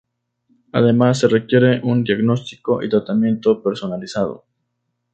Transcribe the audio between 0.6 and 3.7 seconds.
Además se requiere un diagnóstico y tratamiento